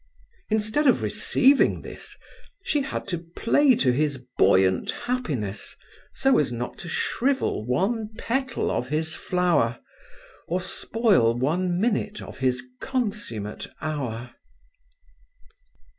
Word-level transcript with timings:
Instead 0.49 0.87
of 0.87 1.03
receiving 1.03 1.83
this, 1.83 2.17
she 2.63 2.81
had 2.81 3.07
to 3.07 3.19
play 3.19 3.75
to 3.75 3.91
his 3.91 4.17
buoyant 4.39 4.89
happiness, 4.89 5.75
so 6.15 6.39
as 6.39 6.51
not 6.51 6.75
to 6.79 6.89
shrivel 6.89 7.63
one 7.67 8.09
petal 8.17 8.71
of 8.71 8.87
his 8.89 9.13
flower, 9.13 9.77
or 10.47 10.59
spoil 10.59 11.35
one 11.37 11.79
minute 11.79 12.19
of 12.19 12.39
his 12.39 12.63
consummate 12.79 13.67
hour. 13.79 14.31